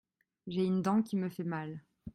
J’ai 0.47 0.63
une 0.65 0.81
dent 0.81 1.03
qui 1.03 1.15
me 1.15 1.29
fait 1.29 1.43
mal. 1.43 1.83